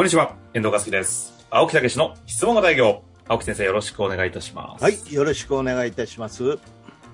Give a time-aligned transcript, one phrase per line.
[0.00, 1.46] こんにちは、遠藤和樹です。
[1.50, 3.02] 青木武の質問型営業。
[3.28, 4.82] 青木先生よろしくお願いいたします。
[4.82, 6.58] はい、よろしくお願いいたします。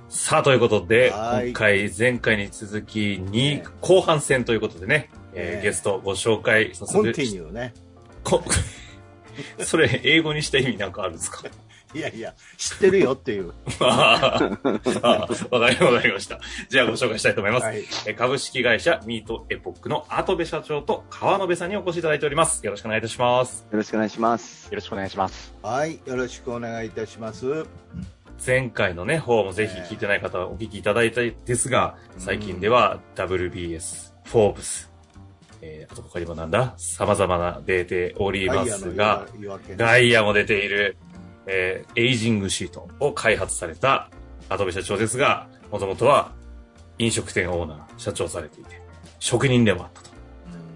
[0.09, 7.75] さあ、ということで、はい今回、前回に続きにね後半戦ということでね、えーねゲストご紹介させてコンティニューね。
[8.23, 8.45] こ
[9.59, 11.43] それ、英語にした意味なんかあるんですか？
[11.97, 13.53] いやいや、知ってるよっていう。
[13.81, 14.49] わか
[15.71, 16.39] りわかりました。
[16.69, 17.65] じゃあご紹介したいと思います。
[17.67, 17.79] はい。
[18.07, 22.65] えー株式会社ミートエポックの跡部社長と川野部さんにお越しいただいております。
[22.65, 23.67] よろしくお願いいたします。
[23.71, 24.67] よろしくお願いします。
[24.67, 25.55] よろしくお願いします。
[25.63, 27.67] はい、よろしくお願いいたします。
[28.45, 34.93] 前回のね、方もぜひ聞いてない方はお聞きいただいたいですが、最近では WBS、フォーブス、
[35.63, 36.75] えー、あと他にもなんだ？
[36.77, 39.27] 様々な出ておりますが、
[39.77, 40.99] ガイアも出ている、
[41.47, 44.11] えー、エイジングシートを開発された
[44.49, 46.33] アドベ社長ですが、もともとは
[46.99, 48.81] 飲食店オーナー、社長されていて、
[49.19, 50.17] 職人でもあったと。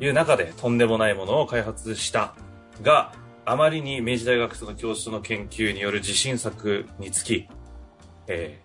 [0.00, 2.34] いう中でとんでもないものを開発した
[2.82, 3.12] が、
[3.44, 7.48] あまりに明治大学生の教授の研究による自信作につき、
[8.26, 8.60] え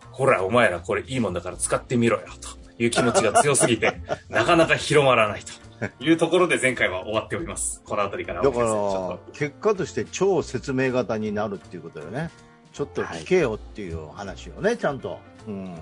[0.00, 4.00] ー、ほら、お前らこれいいもんだから使ってみろよ、という気持ちが強すぎて、
[4.30, 5.52] なかなか広まらないと。
[6.00, 7.82] いうところで前回は終わっております。
[7.84, 12.30] このあたりからだからと、結果として超説明型になるっていうことよね。
[12.72, 15.18] ちょっと聞けよっていう話をね、ちゃんと。
[15.46, 15.74] うん。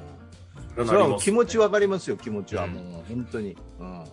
[0.87, 2.65] それは気持ちわかりますよ、気持ちは。
[2.65, 3.57] うんもう、本当に。
[3.81, 4.05] うん。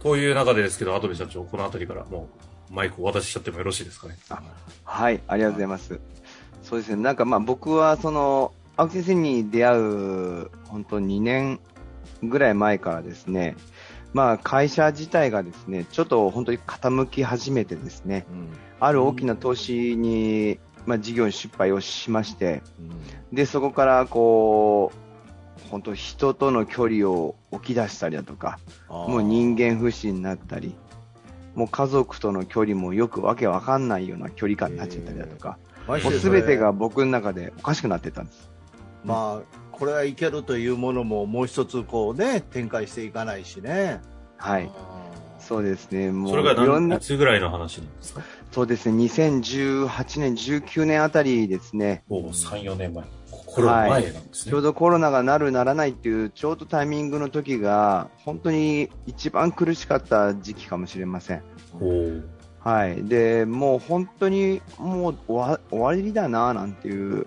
[0.00, 2.28] という中でですけど、アドベ社長、このあたりからも
[2.70, 4.16] うマイクをお渡ししちゃってもよろしいですかね。
[4.84, 6.00] はい、ありがとうございます。
[6.62, 11.60] そうですね、なんかまあ僕はその、青木先生に出会う、本当2年
[12.22, 13.56] ぐらい前からですね、
[14.12, 18.48] まあ会社自体がですね、ちょっと本当に傾き始めてですね、うん。
[18.80, 22.62] ある大きな投資に、まあ事業失敗をしまして、
[23.32, 28.58] で、そこからこう、本当人との距離を置き出したりだとか、
[28.88, 30.74] もう人間不信になったり、
[31.54, 38.50] もう家族との距離もよくわけわかんないような距離感になっちゃったりだとか、間もうすべてが僕の中でおかしくなってたんです。
[39.04, 44.02] まあ、これはいけるというものももう一つこうね、展開していかないしね。
[44.36, 44.70] はい。
[45.38, 46.12] そうですね。
[46.12, 48.20] もうそれが何いぐらいの話なんですか？
[48.52, 49.02] そうですね。
[49.04, 52.04] 2018年、19年あたりですね。
[52.10, 53.04] おお、3、4年前。
[53.30, 54.50] これは前なんですね。
[54.50, 61.42] ちょうどコロナがなるならないっていうちょうどタイミングの時が本当に一番苦しかった時期かもしれません。
[62.58, 63.02] はい。
[63.04, 67.26] で、もう本当にもう終わ終わりだななんていう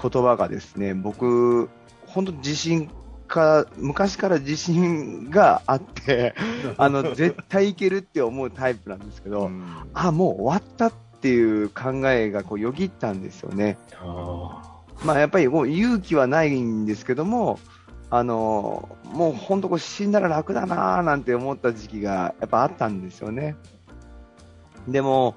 [0.00, 1.68] 言葉がですね、僕、
[2.06, 2.90] 本当自信
[3.26, 6.34] か、昔から自信があって、
[6.78, 9.64] あの、絶対いけるって思うタイプなんですけど、うん
[9.94, 13.78] あ、もう終わったっていう考えがこうよぎったんですよね。
[14.00, 14.62] あ
[15.04, 17.60] まあやっぱりもう勇気はないんですけども、
[18.10, 23.56] あの、もう本当こう死んだら楽だなーなんて思った時期がやっぱあったんですよね。
[24.88, 25.36] でも、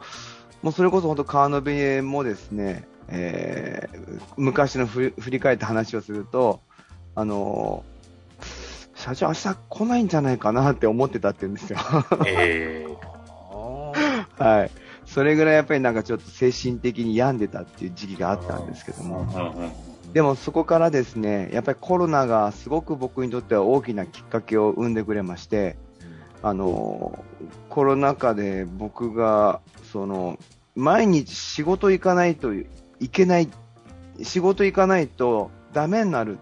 [0.61, 4.01] もうそれこそ本当川野辺もですね、えー
[4.37, 6.61] 昔のふ振り返った話をすると、
[7.15, 7.83] あの、
[8.95, 11.77] 社長明日来ないんじゃないかなって思ってたって言うんですよ。
[11.79, 12.87] ーえ
[14.37, 14.71] あ はい。
[15.05, 19.27] それぐらいやっぱりなんかちょっと精神的に病んでたっていう時期があったんですけども。
[20.13, 25.77] でもそこからですね、やっぱりコロナがすごく僕にとっては大きなきっかけを生んでくれまして、
[26.43, 27.23] あの、
[27.69, 29.61] コロナ禍で僕が、
[29.91, 30.37] その、
[30.75, 32.51] 毎日仕事行かないと
[33.01, 33.49] いけない、
[34.23, 36.37] 仕事行かないとダメになる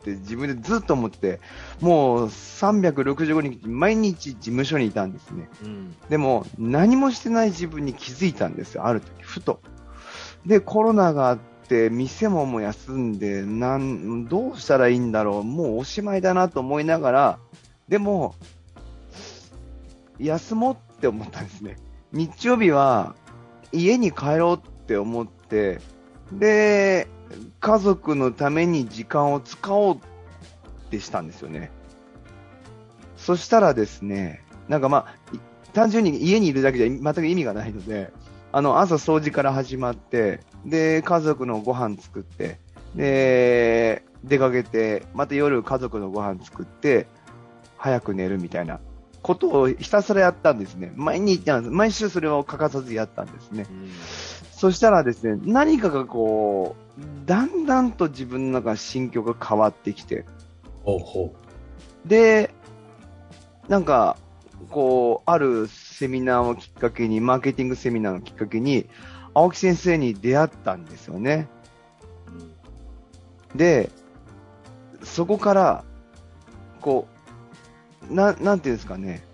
[0.00, 1.40] って自分でずっと思ってて、
[1.80, 5.48] もう365日毎日事務所にいたんですね。
[5.62, 9.60] うんでも何もしてない自分に気づいたんですよ、ある時、ふと。
[10.46, 11.38] で、コロナがあっ
[11.68, 17.38] て、店ももう休んで、なん、どうしたらいいんだろう、もうおしまいだなと思いながら、
[17.88, 18.34] でも、
[20.18, 21.76] 休もうって思ったんですね。
[22.12, 23.16] 日曜日は
[23.72, 25.80] 家に帰ろうって思って、
[26.38, 27.08] で、
[27.60, 29.98] 家族のために時間を使おうっ
[30.90, 31.70] てしたんですよね。
[33.16, 35.14] そしたらですね、なんかまあ、
[35.72, 38.12] 単純に家にいるだけじゃ全く意味がないので、
[38.52, 42.60] あの、朝掃除から始まって、で、家族のご飯作って、
[42.94, 47.06] で、出かけて、また夜家族のご飯作って、
[47.76, 48.80] 早く寝るみたいな
[49.22, 50.92] ことをひたすらやったんですね。
[50.94, 53.66] 毎日毎週それを欠かさずやったんですね。
[54.56, 60.24] そしたらですね、何かがこう、だんだんと自分の中心境が変わってきて、
[60.84, 61.34] ほうほ
[62.06, 62.50] で、
[63.68, 64.16] なんか、
[64.70, 68.86] こう、あるセミナーをきっかけに、マーケティングセミナーをきっかけに、
[69.34, 71.48] 青木先生に出会ったんですよね。
[73.56, 73.90] で、
[75.02, 75.84] そこから、
[76.80, 77.08] こ
[78.08, 79.24] う、な、なんていうんですかね、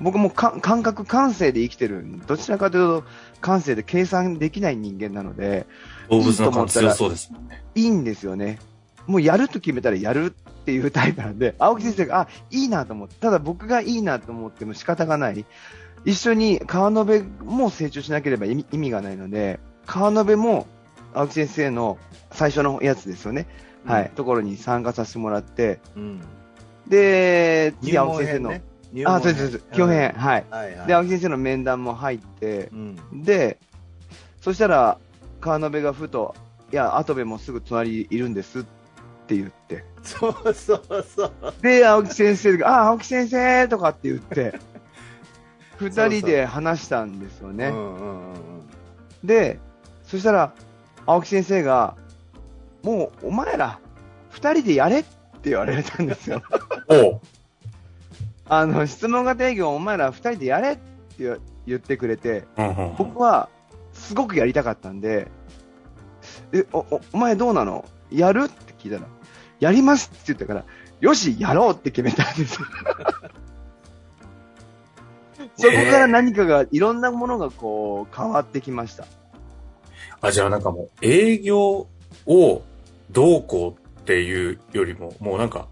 [0.00, 2.04] 僕も感覚、感性で生きてる。
[2.26, 3.04] どちらかというと、
[3.44, 5.66] 感性で計算できない人間なので、
[6.08, 7.62] 動物の感強そうですもんね。
[7.74, 8.58] いいんですよね。
[9.06, 15.44] もうやると決めたらやるっていうタイプなんで、 青木先生が、あ、いいなと思って、ただ僕がいいなと思っても仕方がない。
[16.06, 20.66] 一緒に川辺も成長しなければ意味がないので、川辺も
[21.12, 21.98] 青木先生の
[22.32, 23.46] 最初のやつですよね。
[23.84, 24.10] うん、はい。
[24.14, 26.20] ところに参加させてもらって、うん、
[26.88, 28.62] で、次青木先生の、ね、
[29.04, 29.64] あ、そうです、そうです。
[29.72, 30.44] 基本編、はい。
[30.50, 33.58] はいはい、で、青木先生の面談も入って、うん、で、
[34.40, 34.98] そしたら、
[35.40, 36.34] 川辺がふと、
[36.72, 38.62] いや、跡部もすぐ隣にいるんですっ
[39.26, 39.84] て言って。
[40.02, 41.32] そうそうそう。
[41.62, 44.58] で、青木先生が、あ、青木先生とかって言って、
[45.78, 47.72] 二人で話したんですよね。
[49.24, 49.58] で、
[50.04, 50.52] そしたら、
[51.06, 51.96] 青木先生が、
[52.82, 53.78] もうお前ら、
[54.30, 56.42] 二人でやれって言われたんですよ。
[56.88, 57.20] お
[58.48, 62.44] あの、質問型営業お前ら二人でやれって言ってくれて、
[62.98, 63.48] 僕は
[63.92, 65.28] すごくやりたかったんで、
[66.52, 67.84] え、お、おお前どうなの？
[68.10, 68.44] やる？
[68.44, 69.08] って聞いたら、
[69.60, 70.64] やりますって言ったから、
[71.00, 72.66] よし、やろうって決めたんですよ。
[75.56, 79.06] そこから何かが、いろんなものがこう、変わってきました。
[80.20, 81.86] あ、じゃあなんかもう、営業
[82.26, 82.62] を
[83.10, 85.68] どうこうっていうよりも、もうなんか、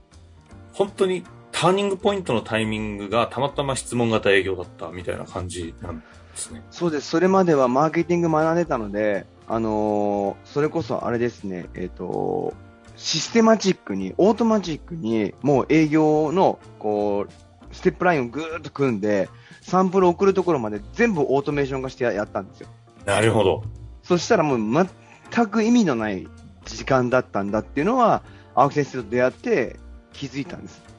[0.73, 1.25] 本当に
[1.63, 6.05] ターニングポイントのタイミングがたまたま質問型営業だったみたいな感じなんで
[6.35, 6.61] すね。
[6.73, 7.09] そうです。
[7.09, 12.53] それまではマーケティング学んでたので、あのー、それこそあれですね、えっ、ー、と、
[12.97, 17.33] システマチックに、オートマチックに、もう営業の、こう、
[17.73, 19.29] ステップラインをぐーっと組んで、
[19.61, 22.69] サンプル送るところまで全部オートメーション化してやったんですよ。
[23.05, 23.63] なるほど。
[24.03, 24.89] そしたらもう
[25.31, 26.27] 全く意味のない
[26.65, 28.25] 時間だったんだっていうのは、
[28.57, 29.77] 青木先生と出会って
[30.13, 30.92] 気づいたんです。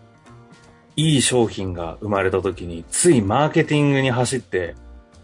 [0.96, 4.76] いい商品が生まれた時に、ついマーケティングに走って、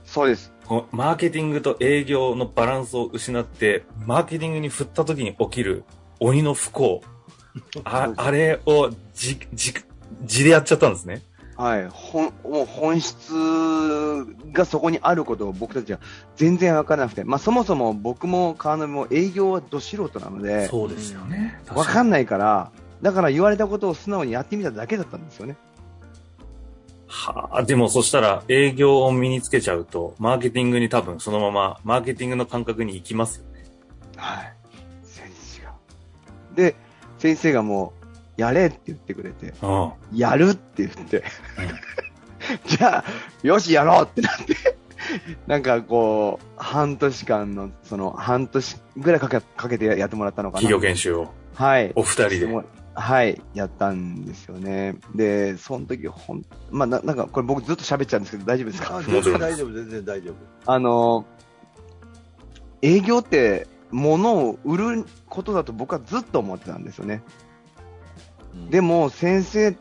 [0.06, 0.52] そうです。
[0.92, 5.84] マーケティングと営業のバランスを失って、マーケティングに振った時に起きる
[6.20, 7.02] 鬼の不幸。
[7.84, 9.74] ああれをじ、じ、
[10.24, 11.24] じでやっちゃったんですね。
[11.56, 11.88] はい。
[11.92, 13.34] 本、もう本質
[14.54, 16.00] がそこにあることを僕たちは
[16.38, 21.60] 全然わからなくて、まあそもそも僕も川波も営業はど素人なので、そうですよね。
[21.76, 22.72] わかんないから、
[23.02, 25.56] だから言われたことを素直にやってみただけだったんですよね。
[27.08, 33.66] はあ、でもそしたら営業を身につけちゃうと、マーケティングに多分そのまま、マーケティングの感覚に行きますよね。
[34.16, 34.54] はい。
[35.04, 35.74] 先生が。
[36.56, 36.76] で、
[37.18, 37.94] 先生がも
[38.38, 39.54] う、やれって言ってくれて、
[40.14, 41.24] やるって言って、
[42.66, 43.04] じゃあ、
[43.44, 44.78] よし、やろうってなって
[45.48, 50.62] なんかこう、半年間の、その、半年ぐらいかけかけてやってもらったのかな。
[50.62, 51.34] 企業研修を。
[51.56, 51.92] はい。
[51.96, 52.48] お二人で。
[53.00, 54.96] はい、やったんですよね。
[55.16, 59.02] で、その時、ほん、まあ、ななんか、これ僕ずっと喋っちゃうんですけど、大丈夫ですか？
[59.02, 60.36] 全然大丈夫、全然大丈夫。
[60.66, 61.26] あの、
[62.82, 67.24] 営業って、物を売ることだと僕はずっと思ってたんですよね。
[68.70, 69.76] でも先生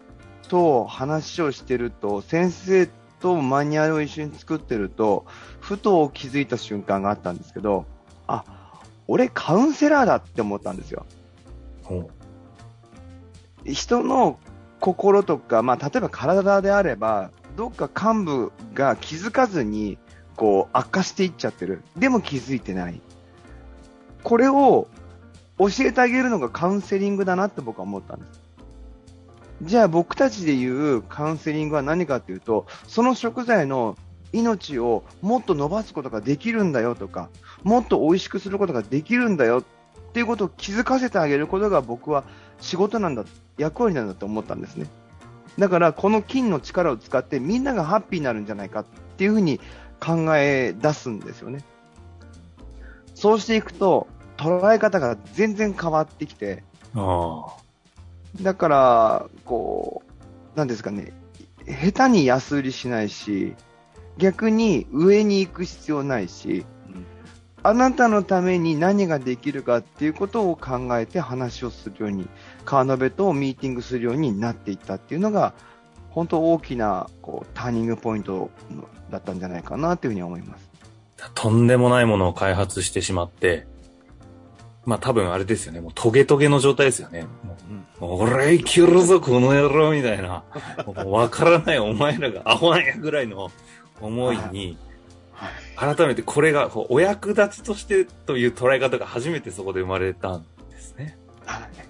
[0.49, 2.88] と話をしてると、先生
[3.21, 5.26] とマニュアルを一緒に作ってると、
[5.61, 7.85] ふと気づいた瞬間があったんですけど、
[8.26, 8.44] あ、
[9.09, 11.05] 俺カウンセラーだって思ったんですよ。
[13.65, 14.39] 人の
[14.81, 19.99] 心とか、まあ、例えば体であれば、どっか幹部が気づかずに、
[20.37, 21.83] こう、悪化していっちゃってる。
[21.97, 23.00] でも気づいてない。
[24.23, 24.87] これを
[25.59, 28.41] 教えてあげるのがカウンセリングだなって僕は思ったんです。
[29.62, 33.97] じゃあ僕たちで言うカウンセリングは何かというと、その食材の
[34.33, 37.29] 命をもっと伸ばすことができるんだよとか、
[37.65, 42.25] もっと美味しくすることができるんだよっていうことを気づかせてあげることが僕は
[42.61, 43.25] 仕事なんだ、
[43.57, 44.87] 役割なんだと思ったんですね。
[45.59, 48.85] だからこの金の力を使ってみんながハッピーになるんじゃないかっ
[49.17, 49.59] ていうふうに
[50.00, 51.65] 考え出すんですよね。
[53.15, 56.62] そうしていくと捉え方が全然変わってきて、
[58.41, 60.03] だから、こ
[60.55, 61.12] う、なんですかね、
[61.67, 63.55] 下手に安売りしないし、
[64.17, 66.65] 逆に上に行く必要ないし、
[67.62, 72.29] あなたのために何ができるかっていうことを考えて話をするように、
[72.69, 75.55] 川辺とミーティングするようになっていったっていうのが、
[76.11, 78.51] 本当大きなこうターニングポイント
[79.11, 80.69] だったんじゃないかなというふうに思います。
[81.35, 83.67] とんでもないものを開発してしまって、
[84.85, 85.81] まあ多分あれですよね。
[85.81, 87.27] もうトゲトゲの状態ですよね。
[88.01, 90.45] もう、俺生きるぞ、この野郎みたいな。
[91.07, 93.51] わからないお前らがアホなんやぐらいの
[94.03, 94.77] 思いに、
[95.75, 101.17] 改めてこれがお役立ちとしてという捉え方が初めてそこで生まれたんですね。
[101.47, 101.88] い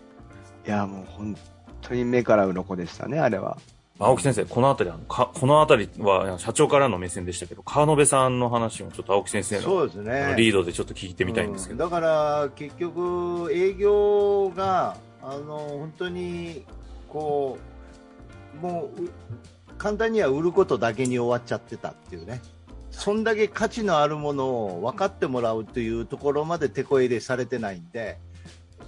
[0.70, 1.36] や、もう本
[1.82, 3.58] 当に目から鱗でしたね、あれは。
[4.00, 11.84] 青木先生、このあたり、このあたりは社長からの目線でしたけど、川野辺さんの話もちょっと青木先生のそうです、ね、リードでちょっと聞いてみたいんですけど。
[11.84, 16.64] うん、だから結局、営業があの本当に
[17.08, 17.58] こ
[18.62, 19.10] うもう
[19.78, 22.40] 簡単には売ることだけに終わっちゃってたっていうね。
[22.90, 28.18] そんだけ価値のあるものを分かってもらうというところまで手こ入れされてないんで、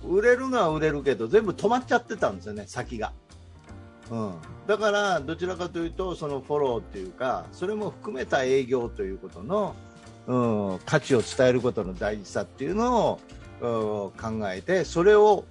[0.05, 3.13] 売れるのは売れるけど、全部止まっちゃってたんですよね、先が。
[4.11, 4.33] うん、
[4.67, 9.77] だからどちらかというとそのフォローというかそれも含めた営業ということの、
[10.27, 13.21] うん、価値を伝えることの大事さっていうのを、
[13.61, 14.13] 考
[14.51, 15.45] えてそれを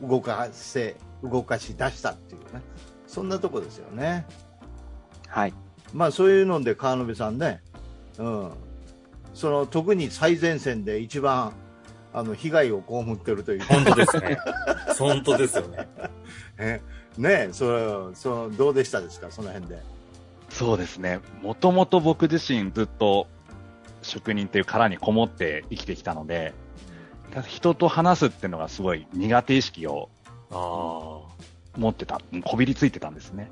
[0.00, 2.62] 動かせ動かし出したっていうね
[3.08, 4.26] そんなとこですよね。
[5.26, 5.54] はい
[5.92, 7.60] まあそういうので川辺さんね、
[8.18, 8.50] うん、
[9.34, 11.52] その特に最前線で一番
[12.12, 14.38] あの被害を被ってるという本当ですね。
[14.98, 15.88] 本当ですよね。
[16.58, 16.80] え
[17.16, 19.82] ねそそどうでしたですか、その辺で。
[20.50, 21.20] そうですね。
[21.40, 23.26] もともと僕自身ずっと
[24.02, 26.52] 職人っていう殻にこもって生きてきたので、
[27.46, 30.10] 人と話すっていうのがすごい苦手意識を
[30.50, 33.50] 持ってた、こびりついてたんですね。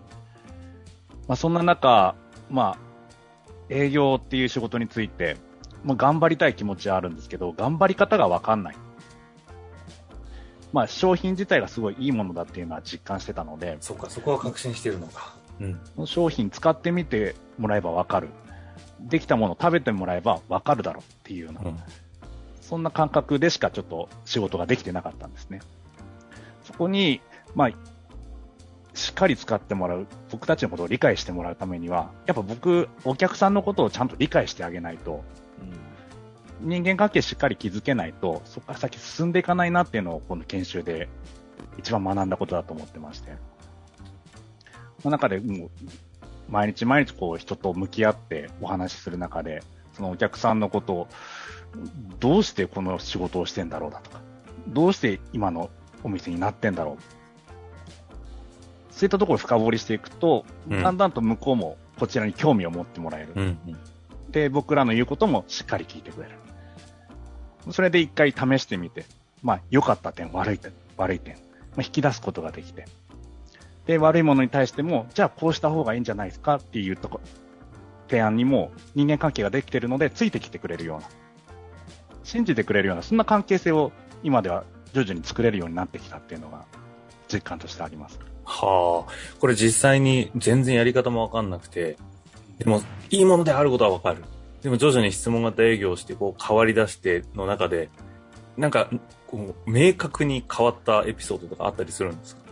[1.29, 2.15] まあ、そんな中、
[2.51, 2.79] まあ、
[3.71, 5.37] 営業っていう仕事について、
[5.85, 8.77] もう頑張りたい気持ちはあるんですけど、頑張り方がわかんない。
[10.73, 15.35] まあ、商品自体がすごいいいものだっていうのは実感してたので、そっか、そこは確信してるのか。
[15.61, 16.07] うん。
[16.07, 18.29] 商品使ってみてもらえばわかる。
[19.01, 21.79] できたもの食べてもらえばわかるだろうっていうような、うん、
[22.61, 25.61] そんな感覚でしかちょっと仕事ができてなかったんですね。
[26.65, 27.21] そこに、
[27.55, 27.71] まあ、
[28.95, 35.25] しっかり使ってもらう、僕たちのことを理解してもらうためには、やっぱ僕、お客さんのことをちゃんと理解してあげないと、
[36.61, 41.09] 人間関係しっかり築けないと、そこから先進んでいかないなっていうのを、この研修で
[41.79, 43.33] 一番学んだことだと思ってまして。
[45.01, 45.71] その中で、もう、
[46.51, 49.63] 毎日毎日こう人と向き合ってお話しする中で、
[49.95, 51.09] そのお客さんのことを、
[52.19, 54.21] どうしてこの仕事をしてんだろうだとか、
[54.69, 55.71] どうして今の
[56.03, 57.21] お店になってんだろう。
[58.91, 63.33] そういったところを深掘りしていくと、うん、だんだんと向こうもこちらに興味を持ってもらえる。
[63.35, 63.77] うんうん、
[64.31, 66.37] で、僕らの言うこともしっかり聞いてくれる。
[67.73, 69.05] それで一回試してみて、
[69.43, 71.41] まあ、良かった点、悪い点、悪い点、ま
[71.79, 72.87] あ、引き出すことができて、
[73.87, 77.21] で、悪いものに対しても、じゃあこうした方がいいんじゃないですかっていうとこ、
[78.09, 81.09] 提案にも人間関係ができてるので、ついてきてくれるような、
[82.23, 86.65] 信じてくれるような、そんな関係性を今では徐々に作れるようになってきたっていうのが、
[87.33, 88.19] 実感としてあります。
[88.45, 91.97] はあ、これ実際に全然やり方もわかんなくて、
[92.61, 94.23] でも、いいものであることはわかる。
[94.63, 97.89] でも徐々に質問型営業をしてこう変わり出しての中で、
[98.57, 98.89] なんか
[99.27, 102.43] こう明確に変わったエピソードとかあったりするんですか？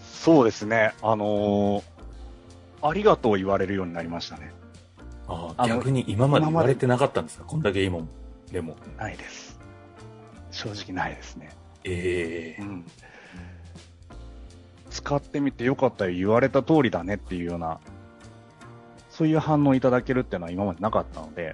[0.00, 0.94] そうですね。
[1.02, 4.52] あのー、ありがとう言われるようになりましたね。
[5.28, 7.44] ああ、逆に今まで言われてなかったんですか？
[7.44, 8.08] こんだけいいもん。
[8.50, 8.74] でも。
[8.96, 9.60] ないです。
[10.50, 11.50] 正直ないですね。
[11.84, 12.84] ええー、うん。
[14.88, 17.78] 使ってみてよかったよ、言われた通りだねっていうような
[19.18, 21.52] そういう反応いただけるっていうのは今までなかったので、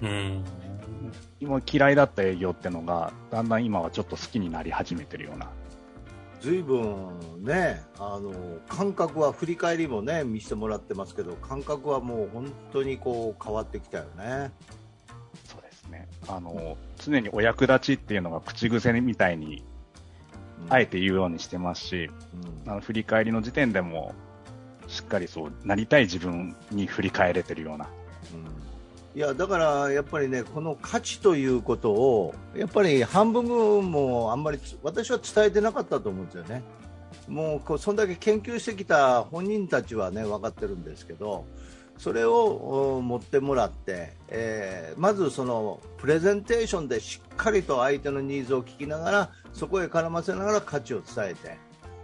[1.39, 5.49] 今嫌いだった営業っていうのが、だんだん今はちょっと好きになり始めてるような。
[6.41, 8.31] ずいぶんね、あの、
[8.69, 14.51] 感覚は振り返りもね、見せてもらってますけど、感覚はもう本当にこう変わってきたよね。
[15.45, 16.07] そうですね。
[16.27, 19.63] あの、常にお役立ちっていうのが口癖みたいに、
[20.69, 22.11] あえて言うようにしてますし、
[22.65, 24.13] うん、あの振り返りの時点でも、
[24.87, 27.87] しっかりそうなりたい自分に振り返れてるような。
[28.33, 28.65] うん
[29.15, 33.45] いやだからやっぱりねこの価値ということをやっぱり半分
[33.89, 36.61] もあんまり私は伝えてなかったと思うんですよね。
[37.29, 41.45] もうこうそんだけ研究してきた本人たちはね分かってるんですけど
[41.97, 51.57] それを持ってもらって、えー、まずそのプレゼンテーションでしっかりと相手のニーズを聞きながらそこへ絡ませながら価値を伝えて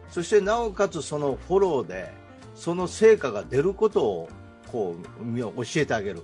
[0.09, 2.20] そしてなおかつそのフォローで
[2.61, 4.29] その成果が出ることを
[4.71, 6.21] こう教えてあげる。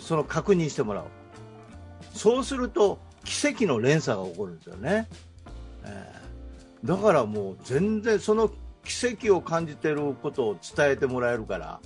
[0.00, 1.04] その確認してもらう。
[2.12, 5.08] そうすると奇跡の連鎖が起こるんですよね、
[5.84, 8.50] えー、だからもう全然その
[8.84, 11.80] 奇跡を感じてることを伝えてもらえるから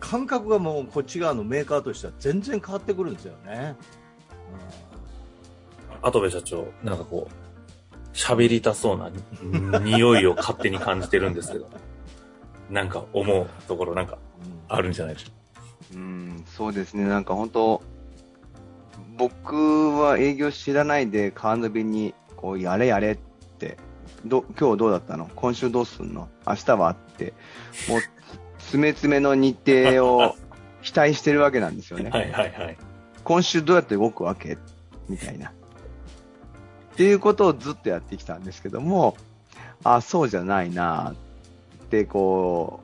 [0.00, 3.76] 感覚がもうこっち側のメーカーとしては全然変わってくるんですよね。
[6.00, 9.10] うん、跡部社長、なんかこう、喋りたそうな
[9.78, 11.68] 匂いを勝手に感じてるんですけど。
[12.72, 14.16] なんか思うところなんか
[14.68, 15.66] あるんじゃないでしょうか？
[15.94, 17.04] うん、そうですね。
[17.04, 17.82] なんか本当、
[19.18, 23.18] 僕は営業知らないでカーナビにこうやれやれっ
[23.58, 23.76] て
[24.24, 25.28] ど今日どうだったの？
[25.36, 26.28] 今週どうすんの？
[26.46, 27.34] 明日はって、
[27.88, 28.00] もう、
[28.58, 30.34] 詰め詰めの日程を
[30.82, 32.08] 期待してるわけなんですよね。
[32.10, 32.78] はいはいはい。
[33.22, 34.56] 今週どうやって動くわけ？
[35.10, 35.50] みたいな。
[35.50, 35.52] っ
[36.96, 39.16] ていうことをずっとやってきたんですけども、
[39.84, 41.14] あ、そうじゃないなっ
[41.92, 42.80] てこ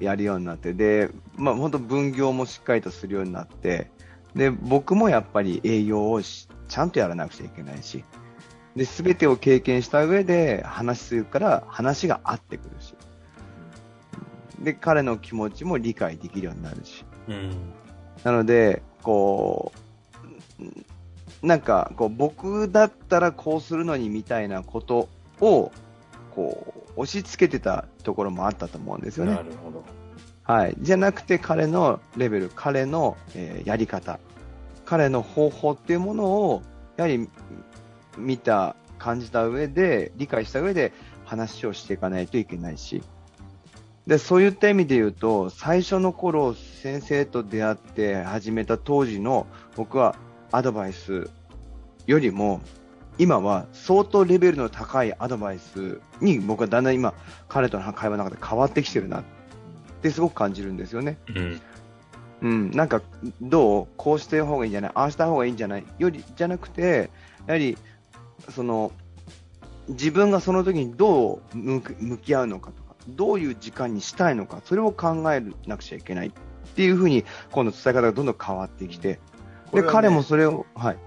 [0.00, 3.90] う、やるようになって、で、まあ本当分業もしっかりとするようになって、
[4.34, 8.04] で、僕もやっぱり営業をしちゃんとやらなくちゃいけないし、
[8.74, 12.94] で、すべてを経験した上で話するから話が合ってくるし、
[14.60, 17.50] で、彼の気持ちも理解できるようになるし、うん。
[18.24, 19.72] なので、こ
[21.42, 25.08] う、なんか、こう、僕だったらこうするのにみたいなこと
[25.40, 25.72] を、
[26.34, 29.32] こう、押し付けてたところもあったと思うんですよね。
[29.32, 29.84] なるほど。
[30.42, 30.76] はい。
[30.80, 34.18] じゃなくて彼のレベル、彼の、えーやり方、
[34.84, 36.62] 彼の方法っていうものを、
[36.96, 37.28] やはり
[38.18, 40.92] 見た、感じた上で、理解した上で
[41.24, 43.02] 話をしていかないといけないし、
[44.06, 50.16] で、そういった意味で言うと、最初の頃、先生と出会って始めた当時の僕は
[50.52, 51.30] アドバイス
[52.06, 52.60] よりも、
[53.20, 57.12] 今は相当レベルの高いアドバイスに僕はだんだん今、
[57.48, 59.24] 彼との会話の中で変わってきてるなっ
[60.00, 61.18] てすごく感じるんですよね。
[61.36, 61.60] うん。
[62.40, 63.02] うん、なんか、
[63.42, 67.10] どうこうして方がいいんじゃないああした方がいいんじゃないより、じゃなくて、
[67.46, 67.76] やはり、
[68.48, 68.90] その、
[69.88, 71.82] 自分がその時にどう向
[72.16, 76.32] き合うのかとか、どういう時間にしたいのか、それを考えなくちゃいけないっ
[76.74, 79.20] ていうふうに、今度伝え方がどんどん変わってきて、
[79.74, 80.98] で、ね彼もそれを、はい。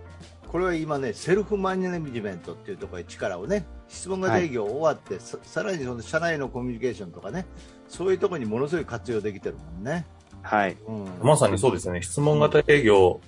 [0.53, 7.47] これは今ね、セルフマネジメントっていうところに力をね、質問型営業終わって、ささらにその社内のコミュニケーションとかね、
[7.89, 10.05] そういうところにものすごい活用できてるもんね。
[10.43, 10.77] はい。
[10.87, 12.03] うん、まさにそうですね。
[12.03, 13.19] 質問型営業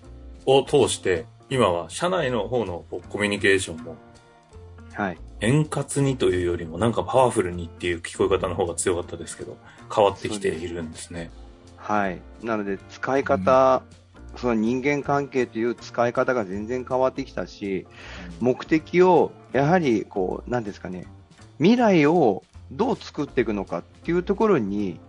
[0.45, 3.95] を通して、今は社内の方のコミュニケーションも
[4.93, 5.17] はい。
[5.41, 9.57] 円滑にというよりもなんかパワフルにっていう聞こえ方の方が強かったですけど、
[9.91, 11.31] 変わってきているんですね。
[11.75, 12.21] はい。
[12.43, 13.81] なので、使い方、
[14.37, 17.87] その人間関係という使い方が全然変わってきたし、
[18.39, 21.07] 目的を、やはり、こう、なんですかね、
[21.57, 24.99] 未来をどう作っていくのかっていうところに、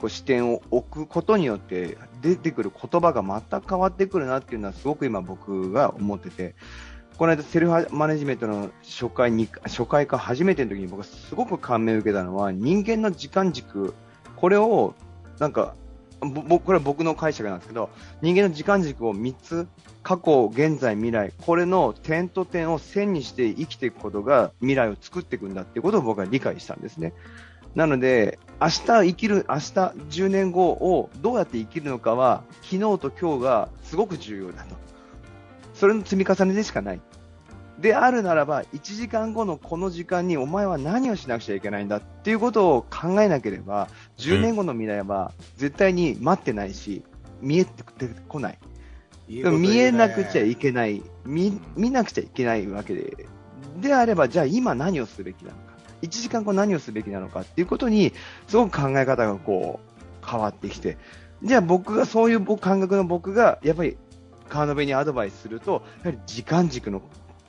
[0.00, 6.56] こう視点を置くことによって出てくる言葉が全く変わってくるなっていうのはすごく今僕が思ってて、
[7.18, 13.94] この間セルフマネジメントの初回に、初回か初めての時に僕がすごく感銘を受けたのは人間の時間軸、
[14.34, 14.94] これを
[15.38, 15.74] なんか、
[16.22, 19.66] ぼこれは僕の解釈なんですけど、人間の時間軸を3つ、
[20.02, 27.12] 過去、現在、未来、これの点と点を線にして生きていくことが未来を作っていくんだっていうことを僕は理解したんですね。
[27.74, 34.76] なので、明日生きる、明日10年後をどうやって生きるのかは、昨日と今日がすごく重要だと。
[35.74, 37.00] それの積み重ねでしかない。
[37.82, 47.02] であるならば、1時間後のこの時間にお前は何をしなくちゃいけないんだっていうことを考えなければ、10年後の未来は絶対に待ってないし、
[47.40, 47.82] 見えて
[48.28, 48.58] こない。
[49.28, 49.50] いいね。
[49.50, 53.26] 見えなくちゃいけない、見見なくちゃいけないわけで、
[53.80, 58.12] であれば、じゃあ今何をすべきなのか、1時間後何をすべきなのかっていうことに、
[58.46, 59.80] すごく考え方がこ
[60.22, 60.98] う、変わってきて、
[61.42, 63.96] じゃあ僕が、そういう僕感覚の僕が、やっぱり
[64.48, 67.02] 川辺にアドバイスすると、やはり時間軸の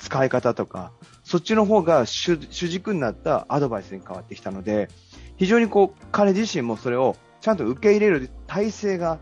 [0.04, 0.92] 使い方とか、
[1.24, 4.89] そっちの方が主主軸になったアドバイスに変わってきたので、
[5.38, 9.20] 非常にこう、彼自身もそれをちゃんと受け入れる体制が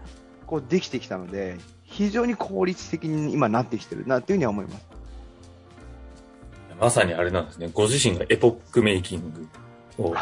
[0.47, 4.87] こうできてきたので、非常に効率的に今なってきてるなっていうふうには思います。
[6.79, 7.69] まさにあれなんですね。
[7.71, 9.47] ご自身がエポックメイキン
[9.97, 10.15] グを、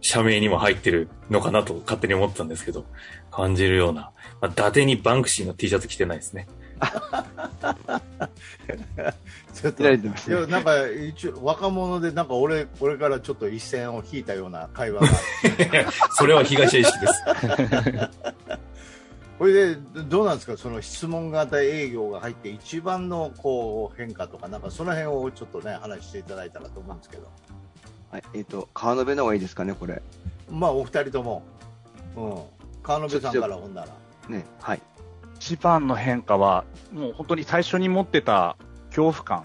[0.00, 2.84] 社名にも入ってるのかなと勝手に思ってたんですけど、
[3.32, 4.12] 感じるような。
[4.40, 6.46] まあ、伊達にバンクシーの T シャツ着てないですね。
[9.54, 9.82] ちょっと。
[9.82, 9.96] いや
[10.46, 15.08] なんか一応若者でなんか俺俺からちょっと一線を引いたような会話が。
[16.16, 17.12] それは東屋意識です。
[19.38, 19.76] これで
[20.08, 20.56] どうなんですか？
[20.56, 27.28] その質問型営業が入って一番のこう変化とかなんかその辺をちょっとね話していただいたらと思うんですけど。
[28.10, 30.02] はい、えっ、と、川辺の方がいいですかね、これ。
[30.50, 31.44] まあお二人とも、
[32.16, 32.42] うん、
[32.82, 33.88] 川辺さんからほんなら。
[34.28, 34.82] ね、はい。
[35.50, 38.56] 一番の変化は、もう本当に最初に持ってた
[38.90, 39.44] 恐怖感、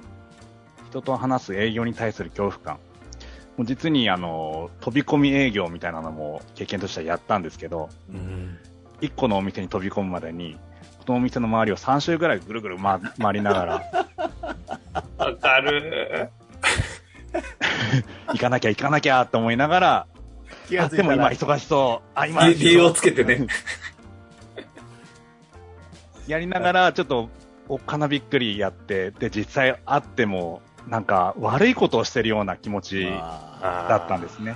[0.91, 2.75] 人と話す営業に対する恐怖感、
[3.57, 8.55] もう実にあの飛び込み営業みたいなのも経験としてはやったんですけど、うん。
[9.01, 10.59] 1個のお店に飛び込むまでに、
[11.07, 13.73] このお店の周りを3周ぐらいぐるぐる回回りながら、
[15.17, 16.29] わかる。
[18.27, 20.07] 行かなきゃ行かなきゃと思いながら
[20.79, 22.09] あでも今忙しそう。
[22.15, 23.47] あ、今理由をつけてね。
[26.27, 27.29] やりながら、ちょっと、
[27.67, 34.55] おっかなびっくりやって、で、実際会っても、なんか悪いことをしてるような気持ちあだったんですね。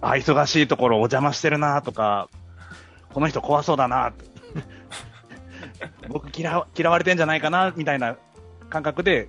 [0.00, 2.28] あ、忙しいところお邪魔してるなとか、
[3.12, 4.12] この人怖そうだな
[6.08, 8.16] 僕嫌わ嫌われてんじゃないかなみたいな
[8.68, 9.28] 感覚で、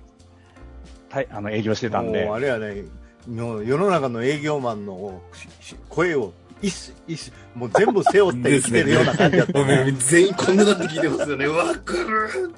[1.08, 2.24] たいあの営業してたんで。
[2.26, 2.84] もう、あれやね、
[3.26, 5.22] もう世の中の営業マンの
[5.88, 9.64] 声を一し一しもう全部背負って生きてるような感じだった。
[9.64, 11.46] ね全員こんなだって聞いてますよね。
[11.46, 12.54] わかる。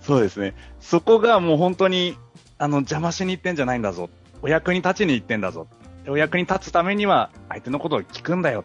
[0.00, 0.54] そうですね。
[0.80, 2.16] そこがもう本当に、
[2.58, 4.10] あの、邪魔しに行ってんじゃないんだぞ。
[4.42, 5.68] お役に立ちに行ってんだぞ。
[6.08, 8.64] お役に立つためには相手のことを聞くんだよ。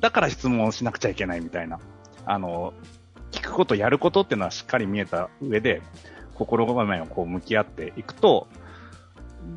[0.00, 1.78] だから質問をしなくちゃいけないみたいな。
[2.24, 2.72] あの、
[3.30, 5.82] 聞くこと、やることっていうのはしっかり見えた上で、
[6.34, 8.48] 心構えをこう向き合っていくと、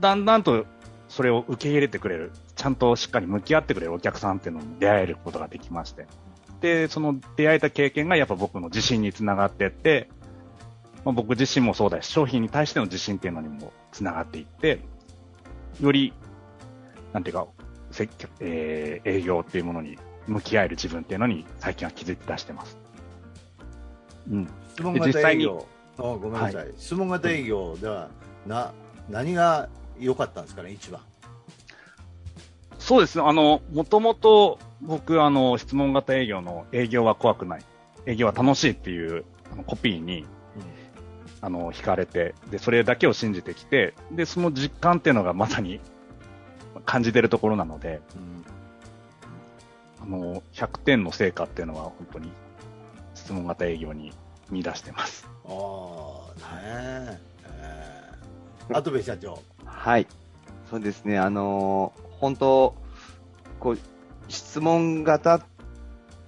[0.01, 0.65] だんだんと
[1.07, 2.31] それを受け入れてくれる、
[2.65, 6.07] ちゃんとしっかり向き合ってくれるお客さんっていうのに出会えることができまして。
[6.61, 10.09] で、その出会えた経験がやっぱ僕の自信につながっていって、
[11.03, 14.79] まあ、僕自身もそうだし、商品に対しての自信っていうのにもつながっていって、
[15.79, 16.11] より、
[17.13, 17.45] なんていうか、
[17.91, 22.79] 接客、えー営業っていうものに向き合える自分っていうのに最近は気づいて出してます。
[24.31, 24.49] うん。
[24.73, 25.67] 質問型営業。
[25.99, 26.73] あごめんなさい。
[26.79, 28.09] 質問型営業では、
[28.47, 28.73] な、
[29.07, 31.01] 何が良かったんですかね、一番。
[32.85, 33.23] そうですね。
[33.25, 37.61] あの、もともと僕、あの、質問型営業の営業は怖くない。
[38.05, 40.27] 営業は楽しいっていうあのコピーに、
[41.41, 45.79] あの、惹かれて、で、それだけを信じてきて、で、その実感っていうのがまさに
[46.85, 48.01] 感じてるところなので、
[49.99, 52.31] あの、100点の成果っていうのは本当に
[53.15, 54.13] 質問型営業に
[54.51, 55.27] 見出してます。
[55.47, 57.19] ああ、ねえ。
[57.47, 59.39] えー、跡部社長。
[59.65, 60.05] はい。
[60.69, 61.17] そうですね。
[61.17, 62.75] あのー本当、
[63.59, 63.79] こう、
[64.27, 65.45] 質問型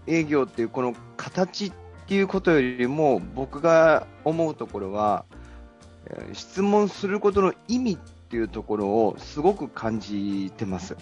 [0.05, 1.73] 営業っていうこの形っ
[2.07, 5.25] ていうことよりも、僕が思うところは、
[6.05, 10.95] えー質問することの意味っていうところをすごく感じてます。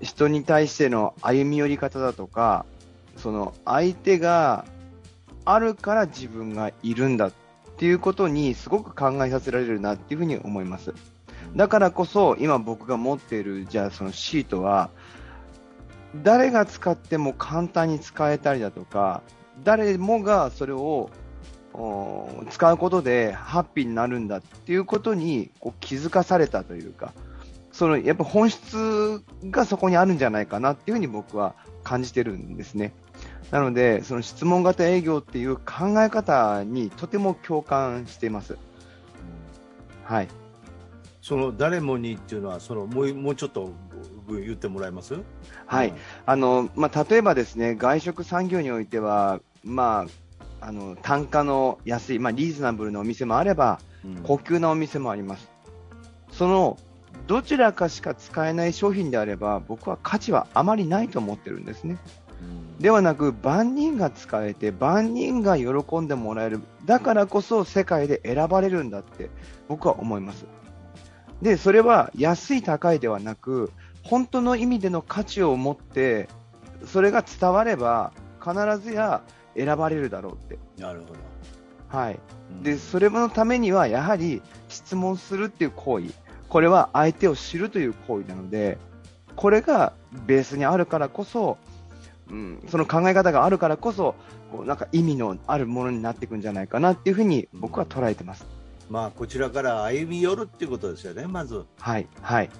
[0.00, 2.66] 人に対しての歩み寄り方だとか、
[3.16, 4.64] その相手が
[5.44, 7.32] あるから自分がいるんだっ
[7.76, 10.94] ていうことにすごく考えさせられるなっていうふうに思います。
[11.56, 14.90] だからこそ今僕が持っているじゃあそのシートは
[16.22, 19.22] 誰が使っても簡単に使えたりだとか
[19.62, 21.10] 誰もがそれを
[21.72, 27.12] お使うことでハッピーになるんだっていうことにこう気づかされたというか
[27.72, 32.94] そのやっぱ本質がそこにあるんじゃないかなっていうふうに僕は感じてるんですね。
[33.50, 38.56] なので、その質問型営業っていう考え方にとても共感しています。
[40.04, 40.28] はい。
[41.24, 43.72] その誰もにっていうのは、そのもうもうちょっと
[44.28, 45.14] 言ってもらえます？
[45.64, 45.94] はい。
[46.26, 50.04] あの、まあ、例えばですね、外食産業においては、ま
[50.60, 55.48] あ、あの、単価の安い、まあ、リーズナブルなお店もあれば、うん高級なお店もあります。
[56.30, 56.76] その、
[57.26, 61.96] どちらかしか使えない商品であれば、僕は価値はあまりないと思ってるんですね。
[62.80, 66.60] ではなく、万人が使えて、万人が喜んでもらえる。
[66.84, 69.30] だからこそ世界で選ばれるんだって、
[69.68, 70.44] 僕は思います。
[71.44, 73.70] で、それは安い高いではなく、
[74.02, 76.26] 本当の意味での価値を持って、
[76.86, 79.22] それが伝われば、必ずや
[79.54, 80.58] 選ばれるだろうって。
[80.78, 81.14] なるほど。
[81.96, 82.18] はい。
[82.50, 86.06] うんで、それのためには、やはり質問するっていう行為、
[86.48, 88.78] これは相手を知るという行為なので、
[89.36, 89.92] これが
[90.26, 91.58] ベースにあるからこそ、
[92.30, 94.14] うん、その考え方があるからこそ、
[94.50, 98.46] こうなんか意味のあるものになっていくんじゃないかなっていうふうに僕は捉えてます。
[98.88, 101.64] まあ、こちらから歩み寄るっていうことですよね、まず。
[101.78, 102.44] はい、はい。
[102.44, 102.52] やっ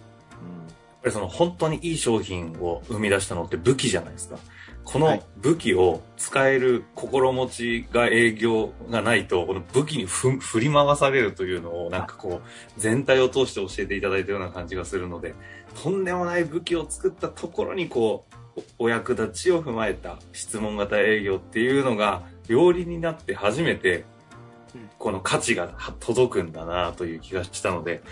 [1.03, 4.39] ぱりその本当にいい商品を生み出したのって武器じゃないですか。
[4.85, 15.35] このはい武器を使える心持ちが営業がないと、この武器にふ振り回されるというのをなんかこう全体を通して教えていただいたような感じがするので、
[15.83, 24.05] とんでもない武器を作ったところにこう、おお役立ちを踏まえた質問型営業っていうのが両輪になって初めて
[25.05, 25.69] うんこの価値が
[26.01, 28.03] 届くんだなという気がしたので、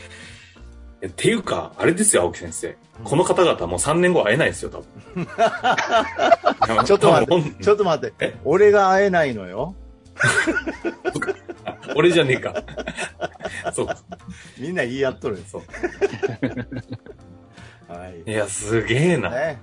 [1.01, 2.77] えっていうか、あれですよ、青木先生。
[3.03, 4.83] この方々もう3年後会えないですよ、多
[5.15, 5.27] 分。
[6.85, 9.75] ちょっと待って ちょっと待って、俺が会えないのよ？
[11.97, 12.63] 俺じゃねえか。
[13.73, 13.97] そうか。
[14.59, 15.53] みんな言い合っとるんです。
[15.53, 15.63] そう。
[17.91, 18.31] はい。
[18.31, 19.31] いや、すげえな。
[19.31, 19.63] ね。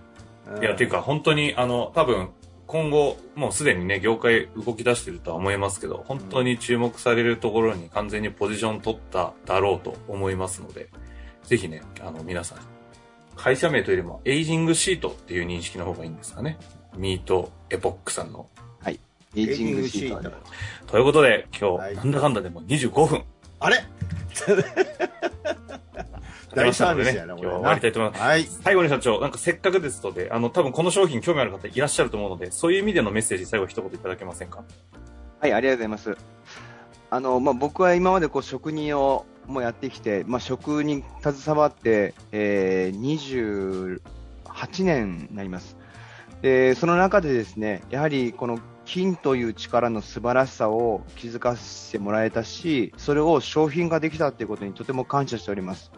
[0.56, 2.30] うんいや、ていうか、本当に、あの、多分、
[2.70, 10.88] 今後、もうすでにね、業界動き出してるとは思いますけど、本当に注目されるところに完全にポジション取っただろうと思いますので、
[11.42, 12.60] ぜひね、あの、皆さん、
[13.36, 16.60] 会社名というよりも、エイジングシートっていう認識の方がいいんですかね。
[16.96, 18.48] ミートエポックさんの。
[19.36, 20.32] エイジングシート。
[20.86, 23.24] ということで、今日、はいなんだかんだでも25分。
[23.60, 23.78] あれ？
[26.56, 27.50] 大サービスやな、これな。
[27.50, 28.22] 今日は終わりたいと思います。
[28.22, 28.44] はい。
[28.44, 34.64] 最後に社長、なんかせっかくですので、あの、多分この商品興味ある方いらっしゃると思うので、そういう意味でのメッセージ、最後一言いただけませんか？
[35.40, 36.18] はい、ありがとうございます。
[37.12, 44.00] あの、まあ、僕は今までこう職人をもうやってきて、まあ、職に携わって、えー、
[44.46, 45.76] 28年になります。
[46.42, 55.92] で、その中でですね、やはりこの金という力の素晴らしさを気づかせてもらえたし、それを商品化できたということにとても感謝しております。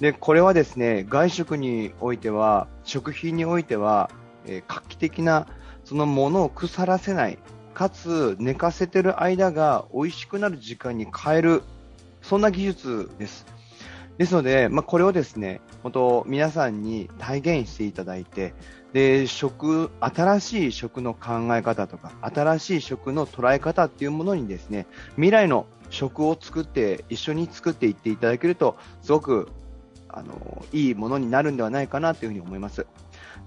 [0.00, 4.10] で、これはですね、外食においては、食品においては、
[4.44, 5.46] えー画期的な
[5.84, 7.38] そのものを腐らせない、
[7.74, 11.62] かつ寝かせてる間が美味しくなる時間に変える、
[12.22, 13.46] そんな技術です。
[14.18, 18.52] ですので、まあ、これをですね、本当皆さんに体現していただいて、
[18.92, 29.48] で、食、新しい食の考え方とか、新しい食の捉え方っていうものにですね、未来の食を作って、一緒に作っていっていただけると、すごく、
[30.08, 32.86] あの、いいものになるんではないかなというふに思います。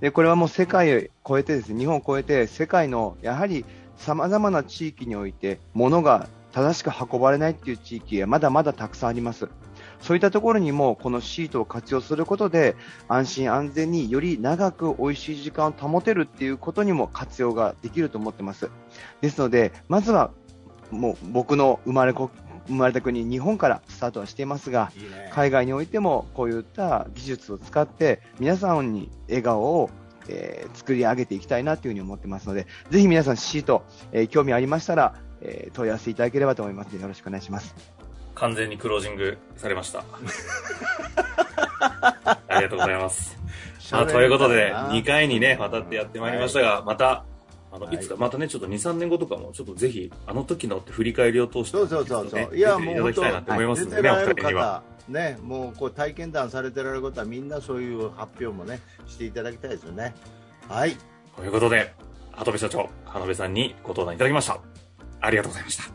[0.02, 3.66] で、これはもう世界を超えてですね、日本を超えて、世界の、やはり
[3.98, 9.48] 様々な地域において、物が正しく運ばれないっていう地域がまだまだたくさんあります。
[10.00, 12.76] そういったところにも、このシートを活用することで、
[13.08, 18.70] 安心安全により長く美味しい時間を保てるっていうことにも活用ができると思ってます。
[19.22, 20.32] ですので、まずは、
[20.92, 22.30] もう僕の生まれこ、
[22.68, 25.30] 生まれた国、日本からスタートはしていますが、いいね。
[25.34, 29.90] 海外においてもこういった技術を使って皆さんに笑顔を、
[30.28, 37.95] えー作り上げていきたいなというふうに思ってますので、ぜひ皆さんシート、えー興味ありましたら、えー問い合わせいただければと思いますのでよろしくお願いします。
[38.36, 40.04] 完全にクロージングされました。
[42.48, 43.38] ありがとうございます。
[43.92, 47.26] まあ、ということで、2回にね、渡ってやってまいりましたが、また、
[47.72, 52.40] あの、はいいつか、またね、ちょっと2、3年後とかも、ちょっとぜひ、あの時のって振り返りを通して、そうそうそうそう。
[52.40, 54.84] ねいや、もう本いただきたいなと思いますでね、お二人には。
[55.08, 60.16] 方、ね、もうこう体験談されてられる方はみんなそういう発表もね、していただきたいですよね。
[60.68, 60.98] はい。
[61.36, 61.94] ということで、
[62.32, 64.60] 鳩部社長、花部さんにご登壇いただきました。
[65.22, 65.95] ありがとうございました。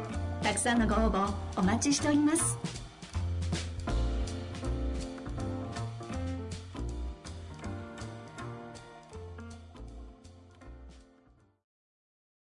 [0.41, 2.80] たくさんのご応募お待ちしております。